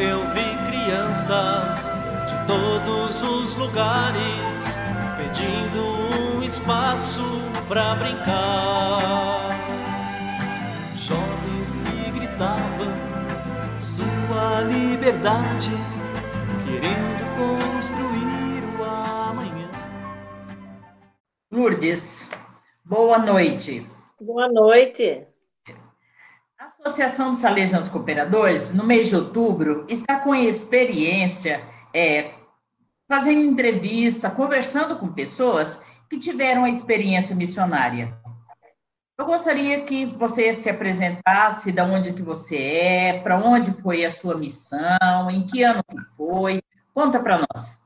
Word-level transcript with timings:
eu 0.00 0.20
vi 0.28 0.56
crianças 0.66 1.98
de 2.28 2.46
todos 2.46 3.20
os 3.20 3.56
lugares 3.56 4.62
pedindo 5.16 6.36
um 6.36 6.42
espaço 6.42 7.22
para 7.66 7.96
brincar. 7.96 9.40
Jovens 10.94 11.76
que 11.76 12.10
gritavam 12.12 12.92
sua 13.80 14.60
liberdade, 14.62 15.70
querendo 16.64 17.24
construir 17.36 18.78
o 18.78 18.84
amanhã. 18.84 19.68
Lourdes, 21.50 22.30
boa 22.84 23.18
noite. 23.18 23.84
Boa 24.20 24.48
noite. 24.48 25.26
A 26.80 26.88
Associação 26.88 27.30
dos 27.30 27.40
Salesianos 27.40 27.88
Cooperadores, 27.88 28.72
no 28.72 28.84
mês 28.84 29.08
de 29.08 29.16
outubro, 29.16 29.84
está 29.88 30.20
com 30.20 30.32
experiência 30.32 31.60
é, 31.92 32.30
fazendo 33.08 33.44
entrevista, 33.44 34.30
conversando 34.30 34.96
com 34.96 35.12
pessoas 35.12 35.82
que 36.08 36.18
tiveram 36.20 36.64
a 36.64 36.70
experiência 36.70 37.34
missionária. 37.34 38.16
Eu 39.18 39.26
gostaria 39.26 39.84
que 39.84 40.06
você 40.06 40.54
se 40.54 40.70
apresentasse, 40.70 41.72
de 41.72 41.82
onde 41.82 42.12
que 42.12 42.22
você 42.22 42.56
é, 42.56 43.20
para 43.20 43.36
onde 43.36 43.72
foi 43.72 44.04
a 44.04 44.10
sua 44.10 44.36
missão, 44.36 45.28
em 45.30 45.44
que 45.44 45.64
ano 45.64 45.82
que 45.82 46.00
foi. 46.16 46.62
Conta 46.94 47.18
para 47.18 47.38
nós. 47.38 47.84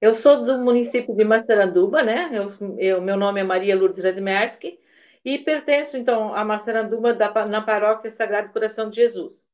Eu 0.00 0.14
sou 0.14 0.42
do 0.42 0.58
município 0.58 1.14
de 1.14 1.24
Massaranduba, 1.24 2.02
né? 2.02 2.30
Eu, 2.32 2.54
eu, 2.78 3.02
meu 3.02 3.18
nome 3.18 3.40
é 3.40 3.44
Maria 3.44 3.76
Lourdes 3.76 4.04
Radmersky 4.04 4.78
e 5.24 5.38
pertenço, 5.38 5.96
então, 5.96 6.34
a 6.34 6.44
Massaranduba 6.44 7.12
da, 7.14 7.46
na 7.46 7.60
paróquia 7.60 8.10
Sagrado 8.10 8.52
Coração 8.52 8.88
de 8.88 8.96
Jesus. 8.96 9.46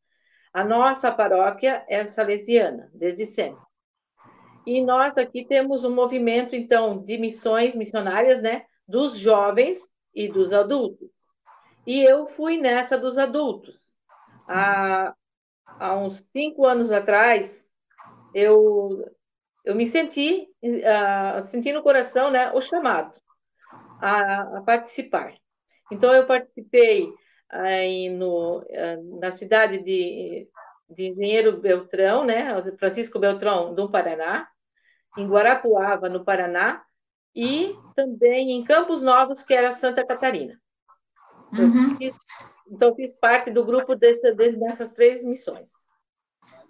A 0.52 0.62
nossa 0.64 1.10
paróquia 1.10 1.84
é 1.88 2.04
salesiana, 2.06 2.90
desde 2.95 3.27
sempre. 3.27 3.62
E 4.66 4.80
nós 4.84 5.18
aqui 5.18 5.45
temos 5.45 5.84
um 5.84 5.95
movimento, 5.95 6.54
então, 6.54 7.02
de 7.02 7.18
missões 7.18 7.74
missionárias, 7.74 8.40
né, 8.40 8.65
dos 8.87 9.18
jovens 9.18 9.95
e 10.15 10.29
dos 10.29 10.52
adultos. 10.52 11.10
E 11.87 12.02
eu 12.02 12.26
fui 12.26 12.56
nessa 12.56 12.96
dos 12.96 13.18
adultos. 13.18 13.95
Há, 14.49 15.15
há 15.66 15.96
uns 15.96 16.23
cinco 16.30 16.65
anos 16.65 16.90
atrás, 16.90 17.66
eu, 18.34 19.04
eu 19.65 19.74
me 19.74 19.87
senti, 19.87 20.49
uh, 20.62 21.43
senti 21.43 21.73
no 21.73 21.82
coração, 21.82 22.30
né, 22.30 22.52
o 22.52 22.60
chamado 22.60 23.12
a, 24.01 24.59
a 24.59 24.62
participar. 24.62 25.34
Então, 25.90 26.13
eu 26.13 26.27
participei 26.27 27.13
aí 27.51 28.09
no, 28.09 28.59
uh, 28.59 29.21
na 29.21 29.30
cidade 29.30 29.79
de, 29.79 30.49
de 30.90 31.10
Engenheiro 31.10 31.60
Beltrão, 31.60 32.24
né, 32.24 32.49
Francisco 32.79 33.18
Beltrão, 33.18 33.74
do 33.74 33.90
Paraná, 33.90 34.49
em 35.16 35.29
Guarapuava, 35.29 36.09
no 36.09 36.24
Paraná, 36.24 36.82
e 37.35 37.77
também 37.95 38.52
em 38.52 38.65
Campos 38.65 39.02
Novos, 39.02 39.43
que 39.43 39.55
era 39.55 39.73
Santa 39.73 40.07
Catarina. 40.07 40.59
Uhum. 41.52 41.96
Fiz, 41.96 42.16
então, 42.68 42.95
fiz 42.95 43.15
parte 43.18 43.51
do 43.51 43.65
grupo 43.65 43.95
desse, 43.95 44.32
dessas 44.32 44.93
três 44.93 45.24
missões. 45.24 45.71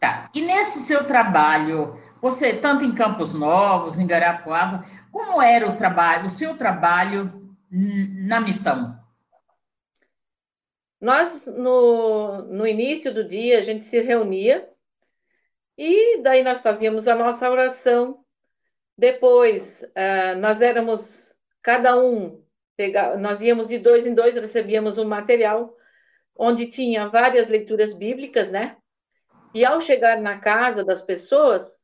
Tá. 0.00 0.30
E 0.34 0.40
nesse 0.40 0.80
seu 0.80 1.06
trabalho, 1.06 1.98
você, 2.20 2.54
tanto 2.54 2.84
em 2.84 2.94
Campos 2.94 3.32
Novos, 3.32 3.98
em 3.98 4.06
Guarapuava, 4.06 4.84
como 5.10 5.40
era 5.40 5.68
o 5.68 5.76
trabalho, 5.76 6.26
o 6.26 6.30
seu 6.30 6.56
trabalho 6.56 7.56
na 7.70 8.40
missão? 8.40 8.98
Nós, 11.04 11.46
no, 11.46 12.40
no 12.44 12.66
início 12.66 13.12
do 13.12 13.22
dia, 13.22 13.58
a 13.58 13.60
gente 13.60 13.84
se 13.84 14.00
reunia 14.00 14.66
e 15.76 16.22
daí 16.22 16.42
nós 16.42 16.62
fazíamos 16.62 17.06
a 17.06 17.14
nossa 17.14 17.50
oração 17.50 18.24
depois, 18.96 19.82
uh, 19.82 20.38
nós 20.38 20.62
éramos, 20.62 21.36
cada 21.60 21.98
um, 21.98 22.42
pega, 22.74 23.18
nós 23.18 23.42
íamos 23.42 23.68
de 23.68 23.76
dois 23.76 24.06
em 24.06 24.14
dois, 24.14 24.34
recebíamos 24.34 24.96
um 24.96 25.04
material 25.04 25.76
onde 26.34 26.68
tinha 26.68 27.06
várias 27.06 27.48
leituras 27.48 27.92
bíblicas, 27.92 28.50
né? 28.50 28.78
E 29.52 29.62
ao 29.62 29.82
chegar 29.82 30.18
na 30.22 30.38
casa 30.38 30.82
das 30.82 31.02
pessoas, 31.02 31.82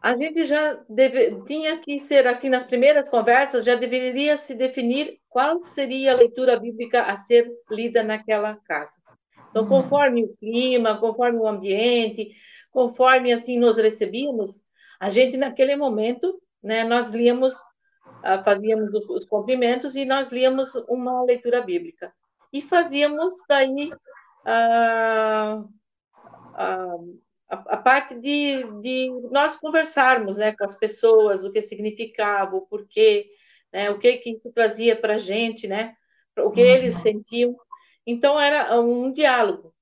a 0.00 0.16
gente 0.16 0.44
já 0.44 0.82
deve, 0.88 1.42
tinha 1.42 1.76
que 1.76 1.98
ser 1.98 2.26
assim, 2.26 2.48
nas 2.48 2.64
primeiras 2.64 3.06
conversas, 3.06 3.66
já 3.66 3.74
deveria 3.74 4.38
se 4.38 4.54
definir 4.54 5.19
qual 5.30 5.60
seria 5.60 6.12
a 6.12 6.16
leitura 6.16 6.58
bíblica 6.58 7.04
a 7.04 7.16
ser 7.16 7.50
lida 7.70 8.02
naquela 8.02 8.56
casa. 8.56 9.00
Então, 9.48 9.62
uhum. 9.62 9.68
conforme 9.68 10.24
o 10.24 10.36
clima, 10.36 10.98
conforme 10.98 11.38
o 11.38 11.46
ambiente, 11.46 12.32
conforme 12.70 13.32
assim 13.32 13.58
nos 13.58 13.76
recebíamos, 13.78 14.64
a 14.98 15.08
gente, 15.08 15.36
naquele 15.36 15.76
momento, 15.76 16.40
né, 16.62 16.84
nós 16.84 17.08
líamos, 17.10 17.54
uh, 17.54 18.44
fazíamos 18.44 18.92
os 18.92 19.24
cumprimentos 19.24 19.96
e 19.96 20.04
nós 20.04 20.30
líamos 20.30 20.74
uma 20.88 21.22
leitura 21.22 21.62
bíblica. 21.62 22.12
E 22.52 22.60
fazíamos 22.60 23.32
daí 23.48 23.88
uh, 24.44 25.60
uh, 25.60 27.20
a, 27.48 27.54
a, 27.54 27.76
parte 27.76 28.14
de, 28.14 28.64
de 28.82 29.10
nós 29.30 29.56
conversarmos 29.56 30.36
né, 30.36 30.52
com 30.52 30.64
as 30.64 30.76
pessoas, 30.76 31.44
o 31.44 31.52
que 31.52 31.62
significava, 31.62 32.56
o 32.56 32.62
porquê, 32.62 33.30
né, 33.72 33.90
o 33.90 33.98
que, 33.98 34.16
que 34.18 34.30
isso 34.30 34.50
trazia 34.52 34.96
para 34.96 35.14
a 35.14 35.18
gente, 35.18 35.66
né, 35.66 35.94
o 36.38 36.50
que 36.50 36.60
eles 36.60 36.96
uhum. 36.96 37.02
sentiam. 37.02 37.56
Então, 38.06 38.38
era 38.38 38.80
um 38.80 39.12
diálogo. 39.12 39.74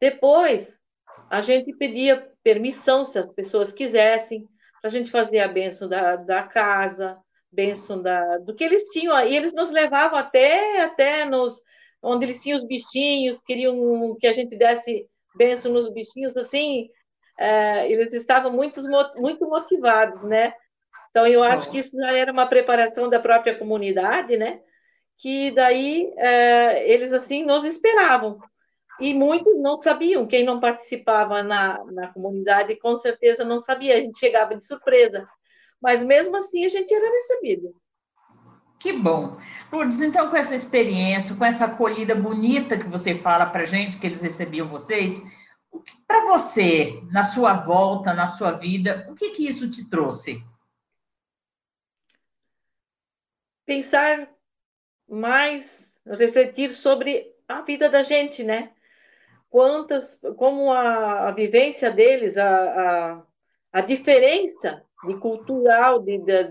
Depois, 0.00 0.78
a 1.30 1.40
gente 1.40 1.72
pedia 1.74 2.30
permissão, 2.42 3.04
se 3.04 3.18
as 3.18 3.30
pessoas 3.30 3.72
quisessem, 3.72 4.46
para 4.80 4.88
a 4.88 4.90
gente 4.90 5.10
fazer 5.10 5.40
a 5.40 5.48
benção 5.48 5.88
da, 5.88 6.16
da 6.16 6.42
casa, 6.42 7.16
benção 7.50 8.02
da, 8.02 8.38
do 8.38 8.54
que 8.54 8.64
eles 8.64 8.88
tinham. 8.88 9.18
E 9.24 9.36
eles 9.36 9.54
nos 9.54 9.70
levavam 9.70 10.18
até, 10.18 10.80
até 10.80 11.24
nos, 11.24 11.62
onde 12.02 12.26
eles 12.26 12.42
tinham 12.42 12.58
os 12.58 12.64
bichinhos, 12.64 13.40
queriam 13.40 14.16
que 14.18 14.26
a 14.26 14.32
gente 14.32 14.56
desse 14.56 15.06
benção 15.36 15.72
nos 15.72 15.88
bichinhos, 15.88 16.36
assim, 16.36 16.88
é, 17.38 17.90
eles 17.90 18.12
estavam 18.12 18.52
muito, 18.52 18.80
muito 19.16 19.48
motivados, 19.48 20.22
né? 20.24 20.52
Então, 21.12 21.26
eu 21.26 21.44
acho 21.44 21.70
que 21.70 21.78
isso 21.78 21.96
já 21.96 22.12
era 22.12 22.32
uma 22.32 22.46
preparação 22.46 23.08
da 23.08 23.20
própria 23.20 23.56
comunidade, 23.56 24.36
né? 24.36 24.60
Que 25.16 25.52
daí 25.52 26.12
é, 26.16 26.90
eles, 26.90 27.12
assim, 27.12 27.44
nos 27.44 27.64
esperavam 27.64 28.40
e 29.00 29.12
muitos 29.14 29.60
não 29.60 29.76
sabiam, 29.76 30.26
quem 30.26 30.44
não 30.44 30.60
participava 30.60 31.42
na, 31.42 31.84
na 31.86 32.08
comunidade 32.08 32.76
com 32.76 32.96
certeza 32.96 33.44
não 33.44 33.58
sabia, 33.58 33.96
a 33.96 34.00
gente 34.00 34.18
chegava 34.18 34.54
de 34.54 34.64
surpresa, 34.64 35.28
mas 35.82 36.02
mesmo 36.02 36.36
assim 36.36 36.64
a 36.64 36.68
gente 36.68 36.94
era 36.94 37.10
recebido. 37.10 37.74
Que 38.78 38.92
bom. 38.92 39.36
Lourdes, 39.72 40.00
então 40.00 40.28
com 40.28 40.36
essa 40.36 40.54
experiência, 40.54 41.36
com 41.36 41.44
essa 41.44 41.64
acolhida 41.66 42.14
bonita 42.14 42.78
que 42.78 42.88
você 42.88 43.14
fala 43.14 43.46
para 43.46 43.64
gente, 43.64 43.98
que 43.98 44.06
eles 44.06 44.20
recebiam 44.20 44.68
vocês, 44.68 45.22
para 46.06 46.24
você, 46.26 47.02
na 47.10 47.24
sua 47.24 47.54
volta, 47.54 48.12
na 48.12 48.26
sua 48.26 48.52
vida, 48.52 49.06
o 49.10 49.14
que, 49.14 49.30
que 49.30 49.48
isso 49.48 49.70
te 49.70 49.88
trouxe? 49.88 50.44
Pensar 53.72 54.28
mais, 55.08 55.90
refletir 56.06 56.70
sobre 56.70 57.34
a 57.48 57.62
vida 57.62 57.88
da 57.88 58.02
gente, 58.02 58.44
né? 58.44 58.70
quantas, 59.48 60.20
como 60.36 60.70
a, 60.72 61.28
a 61.28 61.32
vivência 61.32 61.90
deles, 61.90 62.36
a, 62.36 62.48
a, 62.48 63.22
a, 63.72 63.80
diferença 63.80 64.82
de 65.06 65.16
cultural 65.18 66.02
de, 66.02 66.18
de, 66.18 66.44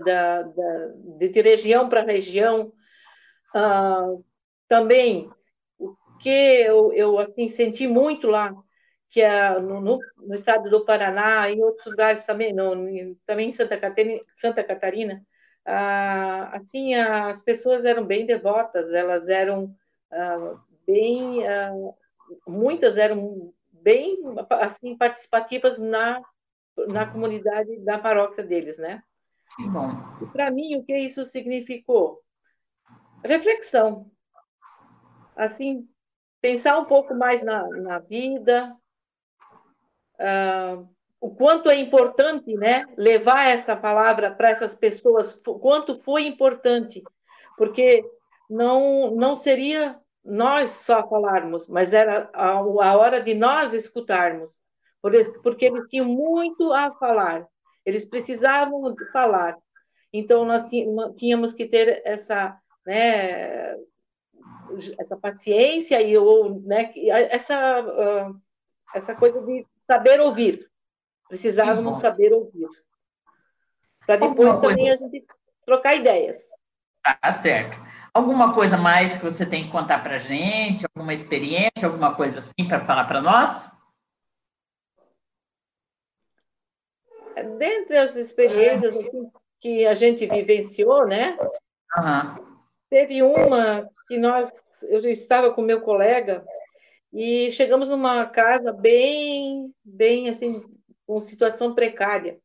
de, 1.18 1.28
de 1.28 1.42
região 1.42 1.88
para 1.88 2.02
região, 2.02 2.72
uh, 3.54 4.24
também 4.68 5.30
o 5.78 5.96
que 6.18 6.28
eu, 6.28 6.92
eu 6.92 7.18
assim 7.20 7.48
senti 7.48 7.86
muito 7.88 8.28
lá, 8.28 8.52
que 9.10 9.20
é 9.20 9.60
no, 9.60 9.80
no, 9.80 9.98
no, 10.16 10.34
estado 10.34 10.70
do 10.70 10.84
Paraná 10.84 11.48
e 11.50 11.60
outros 11.60 11.86
lugares 11.86 12.24
também, 12.24 12.52
no, 12.52 13.16
também 13.26 13.50
em 13.50 13.52
Santa 13.52 13.76
Catarina, 13.76 14.20
Santa 14.34 14.64
Catarina 14.64 15.24
uh, 15.66 16.54
assim, 16.54 16.94
as 16.94 17.42
pessoas 17.42 17.84
eram 17.84 18.04
bem 18.04 18.26
devotas, 18.26 18.92
elas 18.92 19.28
eram 19.28 19.74
uh, 20.12 20.60
bem 20.86 21.40
uh, 21.40 21.94
muitas 22.46 22.96
eram 22.96 23.52
bem 23.70 24.18
assim 24.50 24.96
participativas 24.96 25.78
na 25.78 26.22
na 26.88 27.06
comunidade 27.06 27.78
da 27.80 27.98
paróquia 27.98 28.42
deles, 28.42 28.78
né? 28.78 29.02
Para 30.32 30.50
mim 30.50 30.76
o 30.76 30.84
que 30.84 30.96
isso 30.96 31.24
significou? 31.24 32.22
Reflexão. 33.22 34.10
Assim, 35.36 35.88
pensar 36.40 36.78
um 36.78 36.84
pouco 36.84 37.14
mais 37.14 37.42
na, 37.42 37.66
na 37.68 37.98
vida, 37.98 38.74
uh, 40.18 40.88
o 41.22 41.30
quanto 41.30 41.70
é 41.70 41.76
importante, 41.76 42.52
né, 42.54 42.84
levar 42.96 43.46
essa 43.46 43.76
palavra 43.76 44.28
para 44.32 44.50
essas 44.50 44.74
pessoas, 44.74 45.40
quanto 45.60 45.94
foi 45.94 46.26
importante, 46.26 47.00
porque 47.56 48.04
não 48.50 49.12
não 49.12 49.36
seria 49.36 49.96
nós 50.24 50.70
só 50.70 51.08
falarmos, 51.08 51.68
mas 51.68 51.94
era 51.94 52.28
a, 52.32 52.54
a 52.54 52.96
hora 52.96 53.20
de 53.20 53.34
nós 53.34 53.72
escutarmos, 53.72 54.60
porque 55.44 55.66
eles 55.66 55.86
tinham 55.86 56.06
muito 56.06 56.72
a 56.72 56.90
falar, 56.90 57.46
eles 57.86 58.04
precisavam 58.04 58.92
falar. 59.12 59.56
Então, 60.12 60.44
nós 60.44 60.68
tínhamos 61.16 61.52
que 61.52 61.66
ter 61.66 62.02
essa, 62.04 62.58
né, 62.84 63.76
essa 64.98 65.16
paciência 65.16 66.02
e 66.02 66.18
ou, 66.18 66.60
né, 66.62 66.92
essa, 67.30 67.80
uh, 67.80 68.34
essa 68.92 69.14
coisa 69.14 69.40
de 69.40 69.64
saber 69.78 70.20
ouvir. 70.20 70.71
Precisávamos 71.32 71.94
saber 71.94 72.30
ouvir. 72.34 72.68
Para 74.04 74.16
depois 74.16 74.58
também 74.58 74.90
a 74.90 74.98
gente 74.98 75.24
trocar 75.64 75.94
ideias. 75.94 76.50
Tá 77.02 77.30
certo. 77.30 77.80
Alguma 78.12 78.52
coisa 78.52 78.76
mais 78.76 79.16
que 79.16 79.24
você 79.24 79.46
tem 79.46 79.64
que 79.64 79.70
contar 79.70 80.02
para 80.02 80.16
a 80.16 80.18
gente? 80.18 80.84
Alguma 80.94 81.14
experiência, 81.14 81.86
alguma 81.86 82.14
coisa 82.14 82.40
assim 82.40 82.68
para 82.68 82.84
falar 82.84 83.06
para 83.06 83.22
nós? 83.22 83.74
Dentre 87.56 87.96
as 87.96 88.14
experiências 88.14 88.94
assim, 88.94 89.32
que 89.58 89.86
a 89.86 89.94
gente 89.94 90.26
vivenciou, 90.26 91.06
né? 91.06 91.38
Uhum. 91.96 92.60
Teve 92.90 93.22
uma 93.22 93.88
que 94.06 94.18
nós, 94.18 94.52
eu 94.82 95.00
estava 95.10 95.50
com 95.50 95.62
meu 95.62 95.80
colega 95.80 96.44
e 97.10 97.50
chegamos 97.52 97.88
numa 97.88 98.26
casa 98.26 98.70
bem, 98.70 99.74
bem 99.82 100.28
assim, 100.28 100.70
com 101.06 101.20
situação 101.20 101.74
precária. 101.74 102.38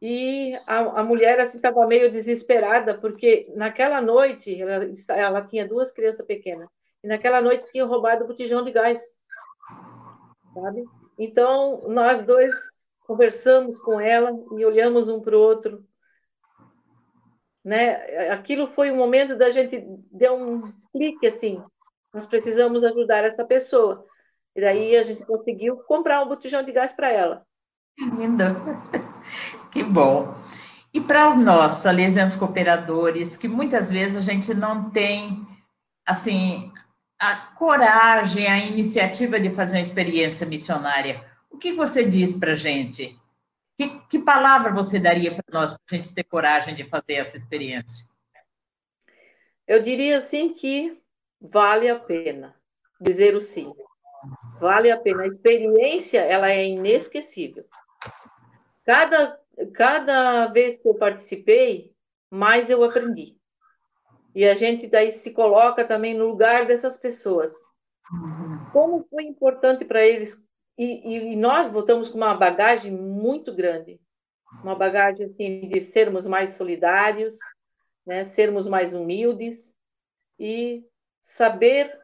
E 0.00 0.54
a, 0.66 1.00
a 1.00 1.04
mulher 1.04 1.38
assim 1.38 1.58
estava 1.58 1.86
meio 1.86 2.10
desesperada 2.10 2.98
porque 2.98 3.48
naquela 3.54 4.00
noite 4.00 4.60
ela, 4.60 4.84
ela 5.10 5.42
tinha 5.42 5.66
duas 5.66 5.92
crianças 5.92 6.26
pequenas 6.26 6.68
e 7.04 7.06
naquela 7.06 7.40
noite 7.40 7.70
tinha 7.70 7.84
roubado 7.84 8.24
o 8.24 8.26
botijão 8.26 8.64
de 8.64 8.72
gás, 8.72 9.00
sabe? 10.54 10.84
Então 11.16 11.82
nós 11.88 12.24
dois 12.24 12.52
conversamos 13.06 13.78
com 13.78 14.00
ela 14.00 14.32
e 14.58 14.64
olhamos 14.64 15.08
um 15.08 15.20
para 15.20 15.36
o 15.36 15.40
outro, 15.40 15.86
né? 17.64 18.28
Aquilo 18.30 18.66
foi 18.66 18.90
um 18.90 18.96
momento 18.96 19.36
da 19.36 19.50
gente 19.50 19.84
deu 20.10 20.34
um 20.34 20.62
clique 20.90 21.26
assim, 21.26 21.62
nós 22.12 22.26
precisamos 22.26 22.82
ajudar 22.82 23.24
essa 23.24 23.44
pessoa. 23.44 24.04
E 24.54 24.60
daí 24.60 24.96
a 24.96 25.02
gente 25.02 25.24
conseguiu 25.24 25.78
comprar 25.84 26.22
um 26.22 26.28
botijão 26.28 26.62
de 26.62 26.72
gás 26.72 26.92
para 26.92 27.10
ela. 27.10 27.46
Linda. 27.98 28.56
Que 29.70 29.82
bom. 29.82 30.36
E 30.92 31.00
para 31.00 31.34
nós, 31.34 31.72
salesianos 31.72 32.36
cooperadores, 32.36 33.38
que 33.38 33.48
muitas 33.48 33.90
vezes 33.90 34.18
a 34.18 34.20
gente 34.20 34.52
não 34.52 34.90
tem, 34.90 35.46
assim, 36.04 36.70
a 37.18 37.36
coragem, 37.54 38.46
a 38.46 38.58
iniciativa 38.58 39.40
de 39.40 39.48
fazer 39.48 39.76
uma 39.76 39.82
experiência 39.82 40.46
missionária, 40.46 41.24
o 41.50 41.56
que 41.56 41.72
você 41.72 42.04
diz 42.04 42.34
para 42.34 42.52
a 42.52 42.56
gente? 42.56 43.18
Que, 43.78 43.98
que 44.10 44.18
palavra 44.18 44.70
você 44.70 44.98
daria 44.98 45.34
para 45.34 45.44
nós, 45.50 45.70
para 45.70 45.80
a 45.90 45.94
gente 45.96 46.14
ter 46.14 46.24
coragem 46.24 46.74
de 46.74 46.84
fazer 46.84 47.14
essa 47.14 47.36
experiência? 47.36 48.06
Eu 49.66 49.82
diria 49.82 50.18
assim 50.18 50.52
que 50.52 51.00
vale 51.40 51.88
a 51.88 51.98
pena 51.98 52.54
dizer 53.00 53.34
o 53.34 53.40
sim. 53.40 53.72
Vale 54.60 54.90
a 54.90 54.96
pena. 54.96 55.22
A 55.22 55.26
experiência, 55.26 56.20
ela 56.20 56.50
é 56.50 56.66
inesquecível. 56.66 57.64
Cada 58.84 59.40
cada 59.74 60.46
vez 60.46 60.78
que 60.78 60.88
eu 60.88 60.94
participei, 60.94 61.94
mais 62.30 62.70
eu 62.70 62.82
aprendi. 62.82 63.36
E 64.34 64.46
a 64.46 64.54
gente 64.54 64.86
daí 64.86 65.12
se 65.12 65.30
coloca 65.30 65.84
também 65.84 66.14
no 66.14 66.26
lugar 66.26 66.66
dessas 66.66 66.96
pessoas. 66.96 67.52
Como 68.72 69.06
foi 69.10 69.24
importante 69.24 69.84
para 69.84 70.04
eles 70.04 70.42
e, 70.78 71.32
e, 71.32 71.36
nós 71.36 71.70
voltamos 71.70 72.08
com 72.08 72.16
uma 72.16 72.34
bagagem 72.34 72.90
muito 72.90 73.54
grande, 73.54 74.00
uma 74.62 74.74
bagagem 74.74 75.26
assim 75.26 75.68
de 75.68 75.82
sermos 75.82 76.26
mais 76.26 76.52
solidários, 76.52 77.36
né, 78.06 78.24
sermos 78.24 78.66
mais 78.66 78.94
humildes 78.94 79.74
e 80.38 80.82
saber 81.20 82.00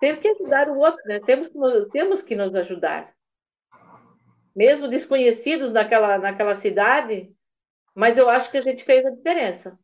ter 0.00 0.20
que 0.20 0.28
ajudar 0.28 0.68
o 0.68 0.78
outro, 0.78 1.02
né? 1.06 1.18
Temos 1.20 1.48
que 1.48 1.58
temos 1.92 2.22
que 2.22 2.36
nos 2.36 2.54
ajudar 2.54 3.14
mesmo 4.60 4.88
desconhecidos 4.88 5.70
naquela, 5.70 6.18
naquela 6.18 6.54
cidade, 6.54 7.34
mas 7.94 8.18
eu 8.18 8.28
acho 8.28 8.50
que 8.50 8.58
a 8.58 8.60
gente 8.60 8.84
fez 8.84 9.06
a 9.06 9.10
diferença. 9.10 9.78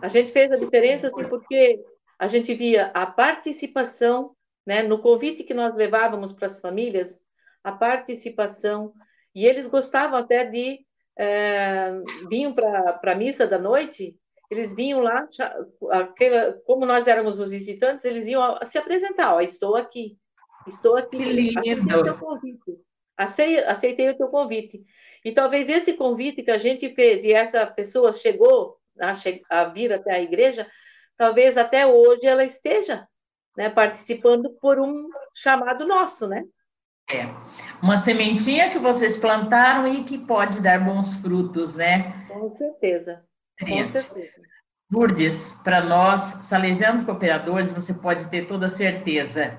A 0.00 0.08
gente 0.08 0.32
fez 0.32 0.50
a 0.50 0.56
diferença 0.56 1.08
assim, 1.08 1.28
porque 1.28 1.78
a 2.18 2.26
gente 2.26 2.54
via 2.54 2.86
a 2.94 3.04
participação, 3.04 4.34
né, 4.66 4.82
no 4.82 4.98
convite 4.98 5.44
que 5.44 5.52
nós 5.52 5.74
levávamos 5.74 6.32
para 6.32 6.46
as 6.46 6.58
famílias, 6.58 7.20
a 7.62 7.70
participação, 7.70 8.94
e 9.34 9.44
eles 9.44 9.66
gostavam 9.66 10.18
até 10.18 10.42
de 10.42 10.80
é, 11.18 12.02
vinham 12.30 12.54
para 12.54 12.98
a 13.04 13.14
missa 13.14 13.46
da 13.46 13.58
noite, 13.58 14.16
eles 14.50 14.74
vinham 14.74 15.02
lá, 15.02 15.26
aquela, 15.90 16.54
como 16.64 16.86
nós 16.86 17.06
éramos 17.06 17.38
os 17.38 17.50
visitantes, 17.50 18.06
eles 18.06 18.24
iam 18.26 18.56
se 18.64 18.78
apresentar, 18.78 19.34
ó, 19.34 19.40
estou 19.42 19.76
aqui, 19.76 20.16
estou 20.66 20.96
aqui. 20.96 21.18
Que 21.18 21.24
lindo! 21.24 22.02
Aceitei 23.22 24.10
o 24.10 24.16
teu 24.16 24.28
convite. 24.28 24.84
E 25.24 25.32
talvez 25.32 25.68
esse 25.68 25.94
convite 25.94 26.42
que 26.42 26.50
a 26.50 26.58
gente 26.58 26.94
fez 26.94 27.24
e 27.24 27.32
essa 27.32 27.66
pessoa 27.66 28.12
chegou 28.12 28.78
a, 28.98 29.12
che 29.12 29.42
a 29.50 29.64
vir 29.64 29.92
até 29.92 30.14
a 30.14 30.22
igreja, 30.22 30.66
talvez 31.16 31.56
até 31.56 31.86
hoje 31.86 32.26
ela 32.26 32.44
esteja 32.44 33.06
né, 33.56 33.68
participando 33.68 34.50
por 34.60 34.78
um 34.78 35.08
chamado 35.34 35.86
nosso, 35.86 36.26
né? 36.26 36.44
É, 37.10 37.24
uma 37.82 37.96
sementinha 37.96 38.70
que 38.70 38.78
vocês 38.78 39.16
plantaram 39.16 39.92
e 39.92 40.04
que 40.04 40.16
pode 40.16 40.62
dar 40.62 40.82
bons 40.82 41.16
frutos, 41.16 41.74
né? 41.74 42.26
Com 42.28 42.48
certeza. 42.48 43.24
Com 43.58 43.86
certeza. 43.86 44.40
Lourdes, 44.90 45.52
para 45.62 45.82
nós, 45.82 46.20
salesianos 46.20 47.04
cooperadores, 47.04 47.72
você 47.72 47.94
pode 47.94 48.28
ter 48.28 48.46
toda 48.46 48.68
certeza. 48.68 49.58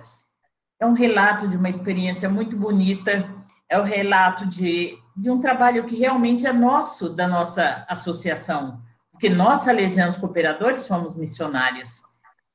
É 0.80 0.86
um 0.86 0.94
relato 0.94 1.48
de 1.48 1.56
uma 1.56 1.70
experiência 1.70 2.28
muito 2.28 2.58
bonita, 2.58 3.30
é 3.72 3.80
o 3.80 3.84
relato 3.84 4.46
de, 4.46 5.00
de 5.16 5.32
um 5.32 5.40
trabalho 5.40 5.86
que 5.86 5.96
realmente 5.96 6.46
é 6.46 6.52
nosso, 6.52 7.08
da 7.08 7.26
nossa 7.26 7.86
associação, 7.88 8.82
porque 9.10 9.30
nós, 9.30 9.62
salesianos 9.62 10.18
cooperadores, 10.18 10.82
somos 10.82 11.16
missionários. 11.16 12.02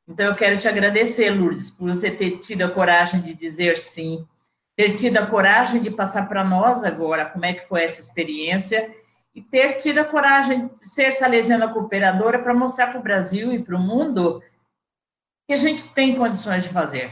Então, 0.07 0.27
eu 0.27 0.37
quero 0.37 0.59
te 0.59 0.69
agradecer, 0.69 1.31
Lourdes, 1.31 1.71
por 1.71 1.89
você 1.89 2.11
ter 2.11 2.39
tido 2.41 2.63
a 2.63 2.71
coragem 2.71 3.23
de 3.23 3.33
dizer 3.33 3.79
sim, 3.79 4.29
ter 4.77 4.95
tido 4.95 5.17
a 5.17 5.27
coragem 5.27 5.81
de 5.81 5.91
passar 5.91 6.29
para 6.29 6.45
nós 6.45 6.85
agora 6.85 7.25
como 7.25 7.47
é 7.47 7.55
que 7.55 7.67
foi 7.67 7.83
essa 7.83 8.03
experiência 8.03 8.95
e 9.35 9.41
ter 9.41 9.79
tido 9.79 10.01
a 10.01 10.05
coragem 10.05 10.67
de 10.67 10.87
ser 10.87 11.13
salesiana 11.13 11.73
cooperadora 11.73 12.39
para 12.39 12.53
mostrar 12.53 12.89
para 12.89 13.01
o 13.01 13.03
Brasil 13.03 13.51
e 13.53 13.63
para 13.63 13.75
o 13.75 13.81
mundo 13.81 14.43
que 15.47 15.55
a 15.55 15.57
gente 15.57 15.95
tem 15.95 16.15
condições 16.15 16.65
de 16.65 16.69
fazer. 16.69 17.11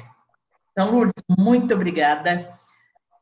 Então, 0.72 0.90
Lourdes, 0.90 1.24
muito 1.38 1.72
obrigada. 1.72 2.54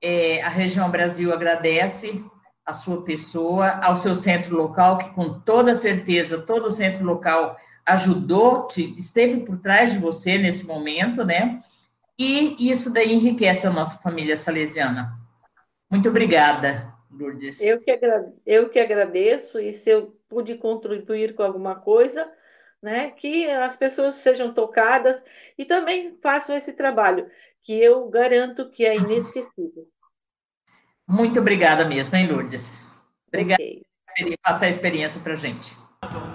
É, 0.02 0.42
a 0.42 0.49
região 0.49 0.90
Brasil 0.90 1.32
agradece 1.32 2.25
a 2.66 2.73
sua 2.73 3.02
pessoa, 3.04 3.68
ao 3.82 3.97
seu 3.97 4.14
centro 4.14 4.56
local, 4.56 4.99
que 4.99 5.11
com 5.11 5.40
toda 5.40 5.75
certeza 5.75 6.42
todo 6.42 6.66
o 6.66 6.73
centro 6.73 7.04
local 7.04 7.56
ajudou, 7.87 8.66
te, 8.66 8.97
esteve 8.97 9.40
por 9.40 9.59
trás 9.59 9.92
de 9.92 9.99
você 9.99 10.38
nesse 10.38 10.66
momento, 10.66 11.25
né? 11.25 11.61
E 12.18 12.71
isso 12.71 12.92
daí 12.92 13.12
enriquece 13.12 13.66
a 13.66 13.73
nossa 13.73 13.99
família 13.99 14.37
salesiana. 14.37 15.12
Muito 15.90 16.09
obrigada, 16.09 16.92
Lourdes. 17.11 17.61
Eu 17.61 17.80
que, 17.80 17.99
eu 18.47 18.68
que 18.68 18.78
agradeço, 18.78 19.59
e 19.59 19.73
se 19.73 19.90
eu 19.90 20.16
pude 20.28 20.54
contribuir 20.54 21.35
com 21.35 21.42
alguma 21.42 21.75
coisa, 21.75 22.30
né, 22.80 23.11
que 23.11 23.49
as 23.50 23.76
pessoas 23.76 24.14
sejam 24.14 24.52
tocadas 24.52 25.23
e 25.56 25.64
também 25.64 26.16
façam 26.21 26.56
esse 26.56 26.73
trabalho, 26.73 27.28
que 27.62 27.81
eu 27.81 28.09
garanto 28.09 28.71
que 28.71 28.85
é 28.85 28.97
inesquecível. 28.97 29.87
Muito 31.07 31.40
obrigada 31.40 31.85
mesmo, 31.85 32.16
hein, 32.16 32.31
Lourdes? 32.31 32.88
Obrigada 33.28 33.62
okay. 33.62 33.83
por 34.19 34.38
passar 34.38 34.66
a 34.66 34.71
experiência 34.71 35.21
para 35.21 35.35
gente. 35.35 35.76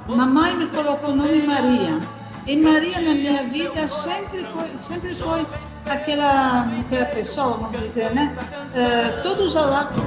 Mamãe 0.08 0.56
me 0.56 0.68
colocou 0.68 1.10
o 1.10 1.16
nome 1.16 1.42
Maria. 1.42 2.00
E 2.46 2.56
Maria 2.56 3.02
na 3.02 3.14
minha 3.14 3.44
vida 3.44 3.88
sempre 3.90 4.46
foi, 4.46 4.70
sempre 4.78 5.16
foi 5.16 5.46
aquela, 5.86 6.62
aquela 6.80 7.06
pessoa, 7.08 7.58
vamos 7.58 7.82
dizer, 7.82 8.14
né? 8.14 8.34
Uh, 8.72 9.24
todos 9.24 9.56
ao 9.58 9.70
lado. 9.70 10.02